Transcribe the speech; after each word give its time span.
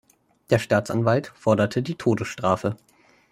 Der 0.49 0.57
Staatsanwalt 0.57 1.27
fordert 1.35 1.75
die 1.87 1.93
Todesstrafe. 1.93 2.75